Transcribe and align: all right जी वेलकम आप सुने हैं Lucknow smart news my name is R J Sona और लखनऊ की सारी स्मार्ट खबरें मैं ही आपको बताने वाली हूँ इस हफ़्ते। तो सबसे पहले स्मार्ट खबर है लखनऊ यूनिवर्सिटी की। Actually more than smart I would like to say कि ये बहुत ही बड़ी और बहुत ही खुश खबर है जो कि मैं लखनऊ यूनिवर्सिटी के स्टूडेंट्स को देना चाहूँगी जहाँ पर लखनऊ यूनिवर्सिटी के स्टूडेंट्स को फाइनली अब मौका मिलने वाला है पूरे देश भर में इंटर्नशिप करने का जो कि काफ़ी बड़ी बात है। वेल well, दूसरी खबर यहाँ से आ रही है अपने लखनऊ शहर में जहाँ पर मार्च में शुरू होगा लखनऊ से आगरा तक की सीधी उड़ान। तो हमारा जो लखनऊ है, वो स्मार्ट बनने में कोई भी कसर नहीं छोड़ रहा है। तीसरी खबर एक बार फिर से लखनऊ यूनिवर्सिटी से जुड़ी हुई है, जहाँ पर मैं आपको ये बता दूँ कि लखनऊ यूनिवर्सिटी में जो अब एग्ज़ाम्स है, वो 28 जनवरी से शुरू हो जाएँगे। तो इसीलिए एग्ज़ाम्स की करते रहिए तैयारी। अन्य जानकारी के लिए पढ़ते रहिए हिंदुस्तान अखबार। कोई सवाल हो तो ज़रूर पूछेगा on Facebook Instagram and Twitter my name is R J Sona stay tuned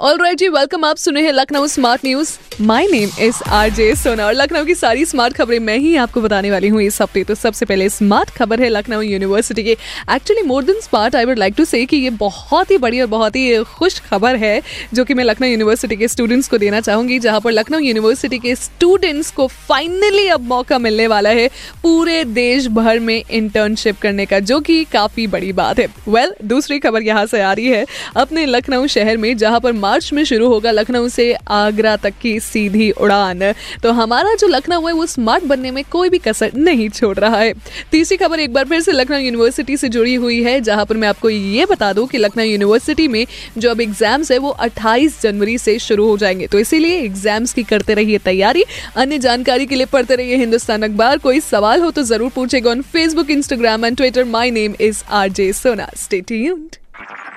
all 0.00 0.18
right 0.18 0.38
जी 0.38 0.48
वेलकम 0.48 0.84
आप 0.84 0.96
सुने 0.96 1.22
हैं 1.22 1.30
Lucknow 1.32 1.66
smart 1.66 2.04
news 2.04 2.30
my 2.62 2.86
name 2.86 3.10
is 3.20 3.36
R 3.48 3.70
J 3.70 3.94
Sona 3.96 4.26
और 4.26 4.34
लखनऊ 4.34 4.64
की 4.64 4.74
सारी 4.74 5.04
स्मार्ट 5.04 5.34
खबरें 5.34 5.58
मैं 5.60 5.76
ही 5.78 5.94
आपको 5.96 6.20
बताने 6.20 6.50
वाली 6.50 6.68
हूँ 6.68 6.82
इस 6.82 7.00
हफ़्ते। 7.02 7.22
तो 7.24 7.34
सबसे 7.34 7.66
पहले 7.66 7.88
स्मार्ट 7.88 8.30
खबर 8.30 8.60
है 8.60 8.68
लखनऊ 8.68 9.00
यूनिवर्सिटी 9.00 9.62
की। 9.62 9.70
Actually 9.70 10.42
more 10.42 10.64
than 10.64 10.80
smart 10.80 11.16
I 11.16 11.24
would 11.24 11.38
like 11.38 11.54
to 11.56 11.64
say 11.64 11.84
कि 11.86 11.96
ये 11.96 12.10
बहुत 12.10 12.70
ही 12.70 12.78
बड़ी 12.78 13.00
और 13.00 13.06
बहुत 13.06 13.36
ही 13.36 13.62
खुश 13.68 13.98
खबर 14.00 14.36
है 14.36 14.60
जो 14.94 15.04
कि 15.04 15.14
मैं 15.14 15.24
लखनऊ 15.24 15.48
यूनिवर्सिटी 15.48 15.96
के 15.96 16.08
स्टूडेंट्स 16.08 16.48
को 16.48 16.58
देना 16.58 16.80
चाहूँगी 16.80 17.18
जहाँ 17.18 17.40
पर 17.40 17.52
लखनऊ 17.52 17.78
यूनिवर्सिटी 17.78 18.38
के 18.38 18.54
स्टूडेंट्स 18.54 19.30
को 19.30 19.46
फाइनली 19.46 20.26
अब 20.28 20.46
मौका 20.48 20.78
मिलने 20.78 21.06
वाला 21.06 21.30
है 21.30 21.48
पूरे 21.82 22.22
देश 22.24 22.66
भर 22.70 22.98
में 23.00 23.22
इंटर्नशिप 23.22 24.00
करने 24.02 24.26
का 24.26 24.40
जो 24.40 24.60
कि 24.60 24.82
काफ़ी 24.92 25.26
बड़ी 25.26 25.52
बात 25.54 25.78
है। 25.78 25.86
वेल 26.08 26.28
well, 26.28 26.44
दूसरी 26.44 26.78
खबर 26.78 27.02
यहाँ 27.02 27.26
से 27.26 27.40
आ 27.40 27.52
रही 27.52 27.66
है 27.66 27.84
अपने 28.16 28.46
लखनऊ 28.46 28.86
शहर 28.88 29.16
में 29.16 29.36
जहाँ 29.36 29.60
पर 29.60 29.86
मार्च 29.88 30.12
में 30.12 30.24
शुरू 30.24 30.48
होगा 30.48 30.70
लखनऊ 30.70 31.08
से 31.08 31.32
आगरा 31.52 31.96
तक 31.98 32.14
की 32.22 32.38
सीधी 32.40 32.90
उड़ान। 32.92 33.42
तो 33.82 33.92
हमारा 33.92 34.34
जो 34.34 34.46
लखनऊ 34.48 34.86
है, 34.86 34.92
वो 34.94 35.06
स्मार्ट 35.06 35.44
बनने 35.44 35.70
में 35.70 35.82
कोई 35.90 36.08
भी 36.08 36.18
कसर 36.18 36.52
नहीं 36.56 36.88
छोड़ 36.90 37.16
रहा 37.18 37.38
है। 37.38 37.52
तीसरी 37.92 38.16
खबर 38.16 38.40
एक 38.40 38.52
बार 38.52 38.64
फिर 38.68 38.80
से 38.80 38.92
लखनऊ 38.92 39.18
यूनिवर्सिटी 39.18 39.76
से 39.76 39.88
जुड़ी 39.88 40.14
हुई 40.16 40.42
है, 40.42 40.60
जहाँ 40.60 40.84
पर 40.84 40.96
मैं 40.96 41.08
आपको 41.08 41.30
ये 41.30 41.66
बता 41.66 41.92
दूँ 41.92 42.06
कि 42.06 42.18
लखनऊ 42.18 42.44
यूनिवर्सिटी 42.44 43.08
में 43.08 43.24
जो 43.58 43.70
अब 43.70 43.80
एग्ज़ाम्स 43.80 44.32
है, 44.32 44.38
वो 44.38 44.50
28 44.60 45.20
जनवरी 45.22 45.56
से 45.58 45.78
शुरू 45.78 46.08
हो 46.08 46.16
जाएँगे। 46.18 46.46
तो 46.46 46.58
इसीलिए 46.58 46.98
एग्ज़ाम्स 47.00 47.52
की 47.52 47.62
करते 47.64 47.94
रहिए 47.94 48.18
तैयारी। 48.24 48.64
अन्य 48.96 49.18
जानकारी 49.18 49.66
के 49.66 49.76
लिए 49.76 49.86
पढ़ते 49.86 50.16
रहिए 50.16 50.36
हिंदुस्तान 50.36 50.82
अखबार। 50.82 51.18
कोई 51.18 51.40
सवाल 51.42 51.80
हो 51.80 51.90
तो 51.90 52.02
ज़रूर 52.02 52.30
पूछेगा 52.34 52.70
on 52.70 52.82
Facebook 52.92 53.30
Instagram 53.30 53.84
and 53.84 53.96
Twitter 53.96 54.24
my 54.26 54.50
name 54.50 54.74
is 54.80 55.02
R 55.12 55.28
J 55.30 55.52
Sona 55.54 55.88
stay 55.96 56.20
tuned 56.20 56.76